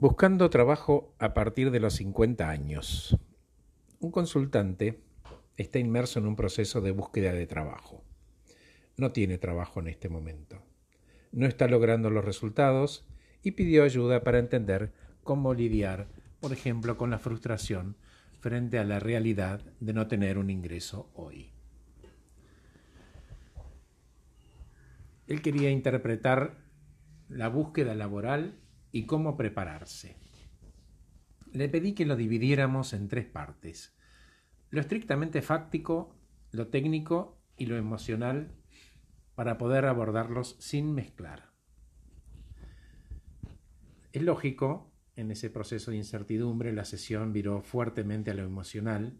Buscando 0.00 0.48
trabajo 0.48 1.12
a 1.18 1.34
partir 1.34 1.72
de 1.72 1.80
los 1.80 1.94
50 1.94 2.48
años. 2.48 3.18
Un 3.98 4.12
consultante 4.12 5.02
está 5.56 5.80
inmerso 5.80 6.20
en 6.20 6.28
un 6.28 6.36
proceso 6.36 6.80
de 6.80 6.92
búsqueda 6.92 7.32
de 7.32 7.48
trabajo. 7.48 8.04
No 8.96 9.10
tiene 9.10 9.38
trabajo 9.38 9.80
en 9.80 9.88
este 9.88 10.08
momento. 10.08 10.62
No 11.32 11.48
está 11.48 11.66
logrando 11.66 12.10
los 12.10 12.24
resultados 12.24 13.08
y 13.42 13.50
pidió 13.50 13.82
ayuda 13.82 14.22
para 14.22 14.38
entender 14.38 14.92
cómo 15.24 15.52
lidiar, 15.52 16.06
por 16.38 16.52
ejemplo, 16.52 16.96
con 16.96 17.10
la 17.10 17.18
frustración 17.18 17.96
frente 18.38 18.78
a 18.78 18.84
la 18.84 19.00
realidad 19.00 19.62
de 19.80 19.94
no 19.94 20.06
tener 20.06 20.38
un 20.38 20.48
ingreso 20.48 21.10
hoy. 21.12 21.50
Él 25.26 25.42
quería 25.42 25.70
interpretar 25.70 26.54
la 27.28 27.48
búsqueda 27.48 27.96
laboral 27.96 28.60
y 28.92 29.06
cómo 29.06 29.36
prepararse. 29.36 30.16
Le 31.52 31.68
pedí 31.68 31.94
que 31.94 32.06
lo 32.06 32.16
dividiéramos 32.16 32.92
en 32.92 33.08
tres 33.08 33.26
partes. 33.26 33.96
Lo 34.70 34.80
estrictamente 34.80 35.42
fáctico, 35.42 36.16
lo 36.50 36.68
técnico 36.68 37.40
y 37.56 37.66
lo 37.66 37.76
emocional 37.76 38.52
para 39.34 39.56
poder 39.56 39.86
abordarlos 39.86 40.56
sin 40.58 40.94
mezclar. 40.94 41.52
Es 44.12 44.22
lógico, 44.22 44.92
en 45.16 45.30
ese 45.30 45.50
proceso 45.50 45.90
de 45.90 45.96
incertidumbre 45.96 46.72
la 46.72 46.84
sesión 46.84 47.32
viró 47.32 47.60
fuertemente 47.60 48.30
a 48.30 48.34
lo 48.34 48.44
emocional. 48.44 49.18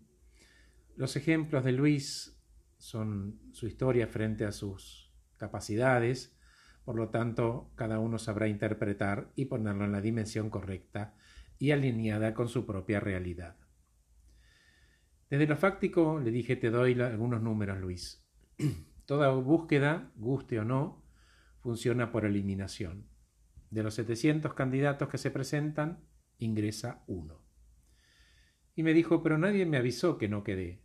Los 0.97 1.17
ejemplos 1.17 1.65
de 1.65 1.73
Luis 1.73 2.41
son 2.79 3.41
su 3.53 3.67
historia 3.67 4.07
frente 4.07 4.45
a 4.45 4.53
sus 4.53 5.12
capacidades, 5.37 6.38
por 6.88 6.97
lo 6.97 7.10
tanto, 7.10 7.70
cada 7.74 7.98
uno 7.98 8.19
sabrá 8.19 8.48
interpretar 8.48 9.30
y 9.37 9.45
ponerlo 9.45 9.84
en 9.84 9.92
la 9.92 10.01
dimensión 10.01 10.48
correcta 10.48 11.14
y 11.59 11.73
alineada 11.73 12.33
con 12.33 12.48
su 12.48 12.64
propia 12.64 12.98
realidad. 12.98 13.56
Desde 15.28 15.47
lo 15.47 15.58
fáctico 15.58 16.19
le 16.19 16.30
dije 16.30 16.56
te 16.56 16.70
doy 16.70 16.98
algunos 16.98 17.42
números, 17.42 17.78
Luis. 17.78 18.27
Toda 19.05 19.28
búsqueda, 19.28 20.11
guste 20.17 20.61
o 20.61 20.64
no, 20.64 21.05
funciona 21.61 22.11
por 22.11 22.25
eliminación. 22.25 23.06
De 23.69 23.83
los 23.83 23.92
700 23.92 24.55
candidatos 24.55 25.11
que 25.11 25.19
se 25.19 25.30
presentan, 25.30 26.06
ingresa 26.39 27.05
uno. 27.06 27.45
Y 28.77 28.83
me 28.83 28.95
dijo, 28.95 29.23
pero 29.23 29.36
nadie 29.36 29.67
me 29.67 29.77
avisó 29.77 30.17
que 30.17 30.30
no 30.30 30.42
quedé. 30.42 30.80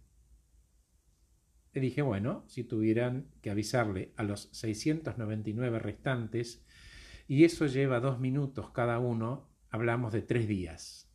Le 1.73 1.81
dije, 1.81 2.01
bueno, 2.01 2.43
si 2.47 2.63
tuvieran 2.63 3.27
que 3.41 3.49
avisarle 3.49 4.13
a 4.15 4.23
los 4.23 4.49
699 4.51 5.79
restantes, 5.79 6.65
y 7.27 7.45
eso 7.45 7.65
lleva 7.65 7.99
dos 7.99 8.19
minutos 8.19 8.69
cada 8.71 8.99
uno, 8.99 9.49
hablamos 9.69 10.13
de 10.13 10.21
tres 10.21 10.47
días. 10.47 11.11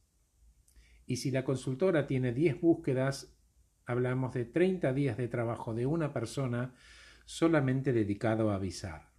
Y 1.07 1.17
si 1.17 1.31
la 1.31 1.45
consultora 1.45 2.07
tiene 2.07 2.33
10 2.33 2.61
búsquedas, 2.61 3.39
hablamos 3.87 4.35
de 4.35 4.45
30 4.45 4.93
días 4.93 5.17
de 5.17 5.29
trabajo 5.29 5.75
de 5.75 5.87
una 5.87 6.13
persona 6.13 6.75
solamente 7.25 7.93
dedicado 7.93 8.51
a 8.51 8.57
avisar. 8.57 9.13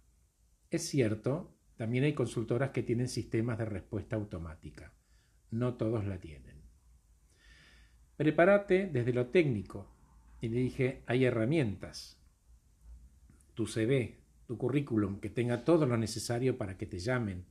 Es 0.70 0.88
cierto, 0.88 1.56
también 1.76 2.04
hay 2.04 2.12
consultoras 2.12 2.70
que 2.70 2.82
tienen 2.82 3.08
sistemas 3.08 3.58
de 3.58 3.64
respuesta 3.64 4.16
automática. 4.16 4.92
No 5.50 5.74
todos 5.74 6.06
la 6.06 6.20
tienen. 6.20 6.60
Prepárate 8.16 8.86
desde 8.86 9.12
lo 9.12 9.28
técnico, 9.28 9.96
y 10.40 10.48
le 10.48 10.60
dije, 10.60 11.02
hay 11.06 11.24
herramientas. 11.24 12.18
Tu 13.54 13.66
CV, 13.66 14.24
tu 14.46 14.56
currículum, 14.56 15.20
que 15.20 15.30
tenga 15.30 15.64
todo 15.64 15.86
lo 15.86 15.96
necesario 15.96 16.56
para 16.56 16.76
que 16.76 16.86
te 16.86 16.98
llamen. 16.98 17.46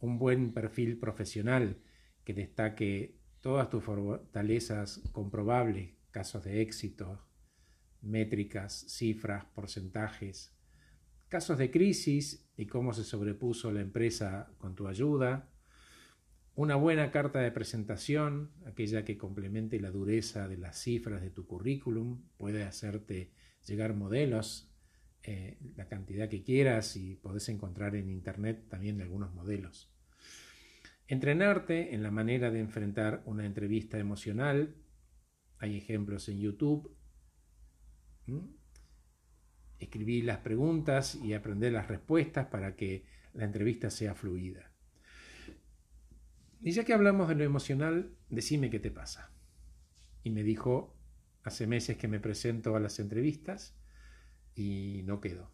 Un 0.00 0.18
buen 0.18 0.52
perfil 0.52 0.98
profesional 0.98 1.78
que 2.24 2.34
destaque 2.34 3.18
todas 3.40 3.68
tus 3.68 3.84
fortalezas 3.84 5.02
comprobables, 5.12 5.90
casos 6.10 6.44
de 6.44 6.62
éxito, 6.62 7.26
métricas, 8.00 8.84
cifras, 8.88 9.44
porcentajes, 9.54 10.56
casos 11.28 11.58
de 11.58 11.70
crisis 11.70 12.48
y 12.56 12.66
cómo 12.66 12.92
se 12.92 13.04
sobrepuso 13.04 13.72
la 13.72 13.80
empresa 13.80 14.52
con 14.58 14.74
tu 14.74 14.86
ayuda, 14.88 15.50
una 16.54 16.76
buena 16.76 17.10
carta 17.10 17.40
de 17.40 17.50
presentación, 17.50 18.50
aquella 18.66 19.04
que 19.04 19.16
complemente 19.16 19.80
la 19.80 19.90
dureza 19.90 20.48
de 20.48 20.58
las 20.58 20.78
cifras 20.78 21.22
de 21.22 21.30
tu 21.30 21.46
currículum, 21.46 22.22
puede 22.36 22.62
hacerte 22.64 23.32
llegar 23.66 23.94
modelos, 23.94 24.70
eh, 25.22 25.56
la 25.76 25.88
cantidad 25.88 26.28
que 26.28 26.42
quieras 26.42 26.96
y 26.96 27.14
podés 27.14 27.48
encontrar 27.48 27.96
en 27.96 28.10
internet 28.10 28.66
también 28.68 29.00
algunos 29.00 29.32
modelos. 29.32 29.90
Entrenarte 31.06 31.94
en 31.94 32.02
la 32.02 32.10
manera 32.10 32.50
de 32.50 32.60
enfrentar 32.60 33.22
una 33.24 33.46
entrevista 33.46 33.98
emocional, 33.98 34.74
hay 35.58 35.76
ejemplos 35.76 36.28
en 36.28 36.40
YouTube. 36.40 36.96
Escribir 39.78 40.24
las 40.24 40.38
preguntas 40.38 41.14
y 41.14 41.34
aprender 41.34 41.72
las 41.72 41.88
respuestas 41.88 42.46
para 42.46 42.76
que 42.76 43.04
la 43.32 43.44
entrevista 43.44 43.90
sea 43.90 44.14
fluida. 44.14 44.71
Y 46.62 46.70
ya 46.72 46.84
que 46.84 46.92
hablamos 46.94 47.28
de 47.28 47.34
lo 47.34 47.44
emocional, 47.44 48.16
decime 48.30 48.70
qué 48.70 48.78
te 48.78 48.92
pasa. 48.92 49.32
Y 50.22 50.30
me 50.30 50.44
dijo, 50.44 50.96
hace 51.42 51.66
meses 51.66 51.96
que 51.96 52.06
me 52.06 52.20
presento 52.20 52.76
a 52.76 52.80
las 52.80 53.00
entrevistas 53.00 53.76
y 54.54 55.02
no 55.04 55.20
quedo. 55.20 55.50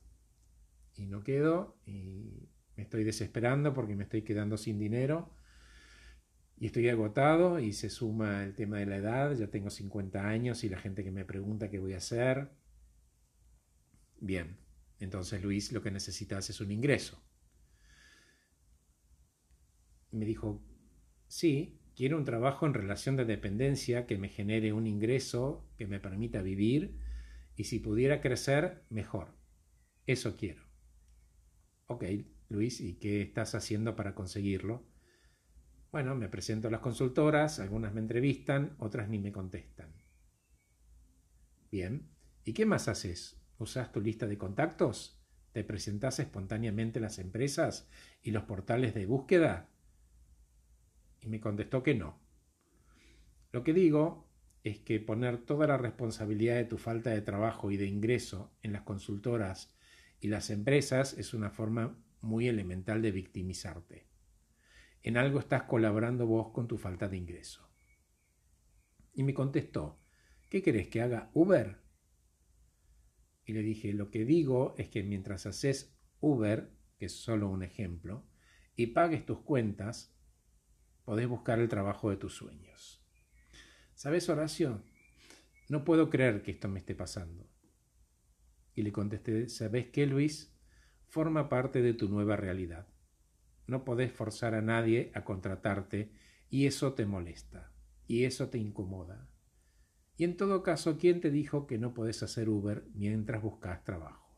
Y 0.95 1.07
no 1.07 1.25
quedo 1.25 1.79
y 1.87 2.51
me 2.77 2.83
estoy 2.83 3.05
desesperando 3.05 3.73
porque 3.73 3.97
me 3.97 4.05
estoy 4.05 4.23
quedando 4.23 4.59
sin 4.59 4.79
dinero 4.79 5.33
y 6.59 6.67
estoy 6.67 6.89
agotado 6.89 7.59
y 7.59 7.73
se 7.73 7.89
suma 7.89 8.45
el 8.45 8.55
tema 8.55 8.79
de 8.79 8.87
la 8.87 8.97
edad, 8.97 9.33
ya 9.35 9.49
tengo 9.49 9.71
50 9.71 10.29
años 10.29 10.65
y 10.65 10.69
la 10.69 10.79
gente 10.79 11.05
que 11.05 11.13
me 11.13 11.25
pregunta 11.25 11.71
qué 11.71 11.79
voy 11.79 11.95
a 11.95 11.99
hacer. 11.99 12.51
Bien, 14.21 14.59
entonces 14.99 15.43
Luis 15.43 15.73
lo 15.73 15.83
que 15.83 15.91
necesitas 15.91 16.51
es 16.51 16.61
un 16.61 16.73
ingreso. 16.73 17.23
Me 20.11 20.25
dijo, 20.25 20.61
Sí, 21.29 21.79
quiero 21.95 22.17
un 22.17 22.25
trabajo 22.25 22.67
en 22.67 22.75
relación 22.75 23.17
de 23.17 23.27
dependencia 23.27 24.07
que 24.07 24.19
me 24.19 24.31
genere 24.31 24.73
un 24.73 24.87
ingreso 24.87 25.69
que 25.77 25.87
me 25.87 26.01
permita 26.01 26.43
vivir 26.43 26.99
y 27.55 27.65
si 27.65 27.79
pudiera 27.79 28.21
crecer, 28.21 28.83
mejor. 28.89 29.35
Eso 30.07 30.37
quiero. 30.37 30.63
Ok, 31.87 32.05
Luis, 32.49 32.81
¿y 32.81 32.95
qué 32.95 33.21
estás 33.21 33.55
haciendo 33.55 33.95
para 33.95 34.15
conseguirlo? 34.15 34.87
Bueno, 35.93 36.15
me 36.15 36.29
presento 36.29 36.69
a 36.69 36.71
las 36.71 36.81
consultoras, 36.81 37.61
algunas 37.61 37.93
me 37.93 38.01
entrevistan, 38.01 38.75
otras 38.79 39.09
ni 39.09 39.19
me 39.19 39.33
contestan. 39.33 39.93
Bien, 41.71 42.09
¿y 42.45 42.55
qué 42.55 42.65
más 42.65 42.89
haces? 42.89 43.43
¿Usas 43.59 43.93
tu 43.93 44.01
lista 44.01 44.27
de 44.27 44.39
contactos? 44.39 45.21
¿Te 45.53 45.65
presentas 45.65 46.21
espontáneamente 46.21 46.99
en 46.99 47.03
las 47.03 47.19
empresas 47.19 47.89
y 48.23 48.31
los 48.31 48.45
portales 48.45 48.95
de 48.95 49.07
búsqueda? 49.07 49.69
Y 51.21 51.29
me 51.29 51.41
contestó 51.41 51.83
que 51.83 51.95
no. 51.95 52.21
Lo 53.53 53.65
que 53.65 53.73
digo 53.73 54.29
es 54.65 54.79
que 54.79 55.01
poner 55.01 55.39
toda 55.39 55.67
la 55.67 55.79
responsabilidad 55.79 56.57
de 56.57 56.65
tu 56.65 56.79
falta 56.79 57.11
de 57.11 57.23
trabajo 57.23 57.71
y 57.71 57.77
de 57.77 57.87
ingreso 57.87 58.53
en 58.63 58.73
las 58.73 58.83
consultoras 58.83 59.75
y 60.21 60.29
las 60.29 60.51
empresas 60.51 61.17
es 61.17 61.33
una 61.33 61.51
forma 61.51 61.97
muy 62.21 62.49
elemental 62.49 63.03
de 63.03 63.13
victimizarte. 63.13 64.07
En 65.03 65.17
algo 65.17 65.39
estás 65.39 65.63
colaborando 65.63 66.27
vos 66.27 66.51
con 66.53 66.67
tu 66.67 66.77
falta 66.77 67.09
de 67.09 67.17
ingreso. 67.17 67.69
Y 69.15 69.23
me 69.23 69.35
contestó, 69.35 70.01
¿qué 70.51 70.63
querés 70.63 70.89
que 70.89 71.01
haga 71.01 71.31
Uber? 71.35 71.81
Y 73.45 73.53
le 73.53 73.63
dije, 73.63 73.93
lo 73.93 74.11
que 74.11 74.25
digo 74.25 74.75
es 74.77 74.89
que 74.89 75.03
mientras 75.03 75.47
haces 75.47 75.97
Uber, 76.21 76.71
que 76.99 77.07
es 77.07 77.13
solo 77.13 77.49
un 77.49 77.63
ejemplo, 77.63 78.27
y 78.77 78.89
pagues 78.89 79.25
tus 79.25 79.41
cuentas, 79.41 80.15
podés 81.09 81.27
buscar 81.27 81.59
el 81.59 81.71
trabajo 81.71 82.11
de 82.11 82.19
tus 82.19 82.35
sueños. 82.35 83.03
¿Sabes, 83.95 84.29
Horacio? 84.29 84.83
No 85.71 85.83
puedo 85.83 86.11
creer 86.11 86.43
que 86.43 86.51
esto 86.51 86.69
me 86.69 86.81
esté 86.81 86.95
pasando. 86.95 87.49
Y 88.75 88.83
le 88.83 88.93
contesté, 88.93 89.49
¿sabes 89.49 89.87
qué, 89.87 90.05
Luis? 90.05 90.55
Forma 91.07 91.49
parte 91.49 91.81
de 91.81 91.95
tu 91.95 92.11
nueva 92.11 92.37
realidad. 92.37 92.89
No 93.67 93.87
podés 93.87 94.13
forzar 94.13 94.53
a 94.53 94.61
nadie 94.61 95.11
a 95.15 95.25
contratarte 95.25 96.13
y 96.51 96.67
eso 96.67 96.93
te 96.93 97.07
molesta 97.07 97.73
y 98.07 98.25
eso 98.25 98.51
te 98.51 98.59
incomoda. 98.59 99.31
Y 100.19 100.25
en 100.25 100.37
todo 100.37 100.63
caso, 100.63 100.99
¿quién 100.99 101.23
te 101.23 101.31
dijo 101.31 101.67
que 101.67 101.79
no 101.79 101.95
podés 101.95 102.23
hacer 102.23 102.51
Uber 102.51 102.85
mientras 102.93 103.41
buscas 103.41 103.83
trabajo? 103.83 104.37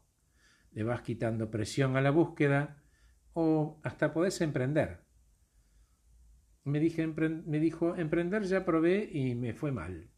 Le 0.71 0.85
vas 0.85 1.03
quitando 1.03 1.51
presión 1.51 1.97
a 1.97 2.01
la 2.01 2.13
búsqueda 2.13 2.81
o 3.33 3.81
hasta 3.83 4.13
podés 4.13 4.41
emprender 4.41 5.10
me, 6.65 6.81
dijo, 6.81 7.97
emprender 7.97 8.45
ya 8.45 8.65
probé 8.65 9.09
y 9.13 9.35
me 9.35 9.55
fue 9.55 9.73
mal. 9.73 10.11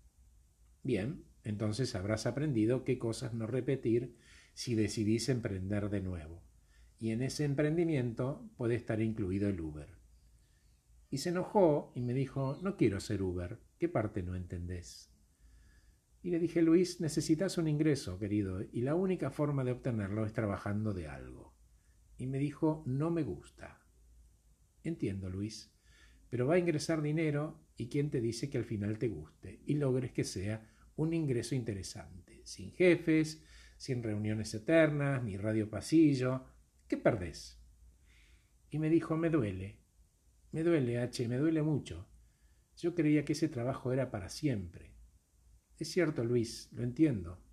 Bien, 0.83 1.25
entonces 1.45 1.95
habrás 1.95 2.27
aprendido 2.27 2.85
qué 2.85 2.99
cosas 2.99 3.35
no 3.35 3.47
repetir 3.47 4.17
si 4.55 4.75
decidís 4.75 5.29
emprender 5.29 5.91
de 5.91 6.01
nuevo. 6.01 6.43
Y 6.99 7.11
en 7.11 7.23
ese 7.23 7.45
emprendimiento 7.45 8.49
puede 8.57 8.75
estar 8.75 9.01
incluido 9.01 9.49
el 9.49 9.61
Uber. 9.61 9.89
Y 11.11 11.19
se 11.19 11.31
enojó 11.31 11.93
y 11.95 12.01
me 12.01 12.15
dijo, 12.15 12.59
no 12.63 12.77
quiero 12.77 13.01
ser 13.01 13.23
Uber, 13.23 13.61
¿qué 13.79 13.89
parte 13.89 14.23
no 14.23 14.35
entendés? 14.35 15.13
Y 16.23 16.31
le 16.31 16.39
dije, 16.39 16.63
Luis, 16.63 17.01
necesitas 17.01 17.59
un 17.59 17.67
ingreso, 17.67 18.19
querido, 18.19 18.63
y 18.63 18.83
la 18.83 18.95
única 18.95 19.31
forma 19.31 19.65
de 19.65 19.73
obtenerlo 19.73 20.25
es 20.25 20.33
trabajando 20.33 20.95
de 20.95 21.09
algo. 21.09 21.55
Y 22.17 22.29
me 22.29 22.39
dijo, 22.39 22.85
no 22.87 23.11
me 23.11 23.25
gusta. 23.25 23.85
Entiendo, 24.85 25.29
Luis, 25.29 25.75
pero 26.33 26.47
va 26.47 26.55
a 26.55 26.59
ingresar 26.59 27.03
dinero 27.03 27.61
y 27.77 27.91
quién 27.91 28.09
te 28.09 28.23
dice 28.23 28.49
que 28.49 28.57
al 28.57 28.65
final 28.65 28.99
te 28.99 29.09
guste 29.09 29.61
y 29.67 29.75
logres 29.75 30.13
que 30.13 30.25
sea 30.25 30.67
un 30.97 31.13
ingreso 31.13 31.55
interesante, 31.55 32.41
sin 32.47 32.73
jefes, 32.73 33.45
sin 33.77 34.03
reuniones 34.03 34.55
eternas, 34.55 35.23
ni 35.23 35.37
radio 35.37 35.69
pasillo. 35.69 36.47
¿Qué 36.89 36.97
perdés? 36.97 37.63
Y 38.71 38.79
me 38.79 38.89
dijo, 38.89 39.15
me 39.19 39.29
duele, 39.29 39.83
me 40.53 40.63
duele, 40.63 41.01
H, 41.01 41.29
me 41.29 41.37
duele 41.37 41.61
mucho. 41.61 42.09
Yo 42.79 42.95
creía 42.95 43.27
que 43.27 43.35
ese 43.35 43.51
trabajo 43.51 43.93
era 43.93 44.11
para 44.11 44.31
siempre. 44.31 44.95
Es 45.79 45.93
cierto, 45.93 46.25
Luis, 46.25 46.71
lo 46.73 46.83
entiendo. 46.83 47.45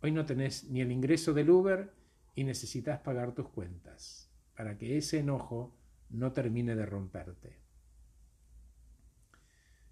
Hoy 0.00 0.10
no 0.10 0.24
tenés 0.24 0.70
ni 0.70 0.80
el 0.80 0.90
ingreso 0.90 1.34
del 1.34 1.50
Uber 1.50 1.92
y 2.34 2.44
necesitas 2.44 3.00
pagar 3.00 3.34
tus 3.34 3.50
cuentas, 3.50 4.32
para 4.56 4.78
que 4.78 4.96
ese 4.96 5.18
enojo 5.18 5.78
no 6.08 6.32
termine 6.32 6.74
de 6.74 6.86
romperte. 6.86 7.61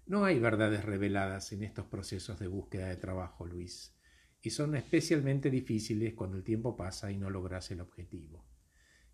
No 0.05 0.25
hay 0.25 0.39
verdades 0.39 0.83
reveladas 0.83 1.51
en 1.53 1.63
estos 1.63 1.85
procesos 1.85 2.39
de 2.39 2.47
búsqueda 2.47 2.87
de 2.87 2.97
trabajo, 2.97 3.45
Luis, 3.45 3.95
y 4.41 4.49
son 4.49 4.75
especialmente 4.75 5.49
difíciles 5.49 6.13
cuando 6.13 6.37
el 6.37 6.43
tiempo 6.43 6.75
pasa 6.75 7.11
y 7.11 7.17
no 7.17 7.29
logras 7.29 7.71
el 7.71 7.81
objetivo. 7.81 8.45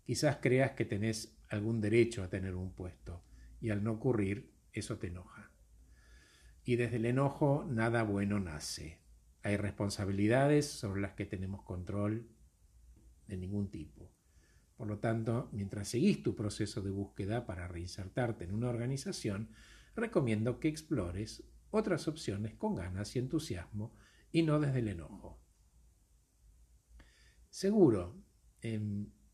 Quizás 0.04 0.38
creas 0.40 0.72
que 0.72 0.84
tenés 0.84 1.38
algún 1.48 1.80
derecho 1.80 2.22
a 2.22 2.30
tener 2.30 2.54
un 2.54 2.72
puesto, 2.74 3.24
y 3.60 3.70
al 3.70 3.84
no 3.84 3.92
ocurrir, 3.92 4.52
eso 4.72 4.98
te 4.98 5.08
enoja. 5.08 5.50
Y 6.64 6.76
desde 6.76 6.96
el 6.96 7.06
enojo 7.06 7.66
nada 7.68 8.02
bueno 8.02 8.40
nace. 8.40 9.00
Hay 9.42 9.56
responsabilidades 9.56 10.66
sobre 10.66 11.00
las 11.00 11.12
que 11.12 11.26
tenemos 11.26 11.62
control 11.62 12.28
de 13.26 13.36
ningún 13.36 13.70
tipo. 13.70 14.10
Por 14.76 14.88
lo 14.88 14.98
tanto, 14.98 15.48
mientras 15.52 15.88
seguís 15.88 16.22
tu 16.22 16.34
proceso 16.34 16.80
de 16.80 16.90
búsqueda 16.90 17.46
para 17.46 17.68
reinsertarte 17.68 18.44
en 18.44 18.52
una 18.52 18.68
organización, 18.68 19.50
recomiendo 19.98 20.60
que 20.60 20.68
explores 20.68 21.44
otras 21.70 22.08
opciones 22.08 22.54
con 22.54 22.74
ganas 22.74 23.14
y 23.14 23.18
entusiasmo 23.18 23.94
y 24.32 24.42
no 24.42 24.58
desde 24.60 24.78
el 24.78 24.88
enojo. 24.88 25.40
Seguro, 27.50 28.22
eh, 28.62 28.80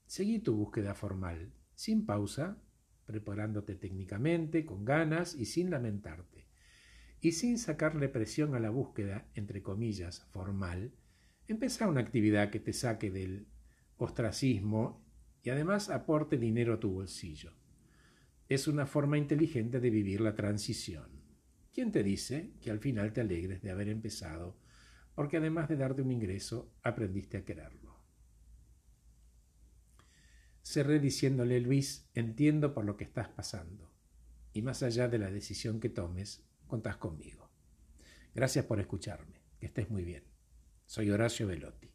seguí 0.06 0.38
tu 0.38 0.56
búsqueda 0.56 0.94
formal, 0.94 1.52
sin 1.75 2.06
pausa, 2.06 2.58
preparándote 3.06 3.75
técnicamente, 3.75 4.64
con 4.64 4.84
ganas 4.84 5.34
y 5.34 5.46
sin 5.46 5.70
lamentarte. 5.70 6.49
Y 7.20 7.32
sin 7.32 7.58
sacarle 7.58 8.08
presión 8.08 8.55
a 8.55 8.60
la 8.60 8.70
búsqueda, 8.70 9.28
entre 9.34 9.62
comillas, 9.62 10.26
formal, 10.31 10.93
empezá 11.49 11.88
una 11.88 12.00
actividad 12.00 12.50
que 12.50 12.60
te 12.60 12.72
saque 12.72 13.10
del 13.10 13.46
ostracismo 13.96 15.05
y 15.43 15.50
además 15.50 15.90
aporte 15.90 16.38
dinero 16.38 16.75
a 16.75 16.81
tu 16.81 16.90
bolsillo. 16.90 17.52
Es 18.49 18.69
una 18.69 18.87
forma 18.87 19.17
inteligente 19.17 19.81
de 19.81 19.91
vivir 19.91 20.20
la 20.20 20.35
transición. 20.35 21.08
¿Quién 21.73 21.93
te 21.93 22.02
dice 22.02 22.52
que 22.61 22.70
al 22.70 22.79
final 22.79 23.12
te 23.12 23.23
alegres 23.23 23.62
de 23.62 23.70
haber 23.70 23.88
empezado? 23.88 24.56
Porque 25.14 25.38
además 25.38 25.69
de 25.69 25.76
darte 25.76 26.02
un 26.02 26.12
ingreso, 26.12 26.73
aprendiste 26.82 27.38
a 27.38 27.44
quererlo. 27.44 27.99
Cerré 30.62 30.99
diciéndole, 30.99 31.61
Luis, 31.61 32.08
entiendo 32.14 32.75
por 32.75 32.85
lo 32.85 32.96
que 32.96 33.05
estás 33.05 33.29
pasando. 33.29 33.91
Y 34.52 34.62
más 34.62 34.82
allá 34.82 35.08
de 35.08 35.19
la 35.19 35.31
decisión 35.31 35.81
que 35.81 35.88
tomes, 35.88 36.44
contás 36.67 36.96
conmigo. 36.96 37.50
Gracias 38.35 38.64
por 38.67 38.79
escucharme. 38.79 39.43
Que 39.58 39.67
estés 39.67 39.91
muy 39.91 40.05
bien. 40.05 40.25
Soy 40.85 41.11
Horacio 41.11 41.46
Velotti. 41.46 41.94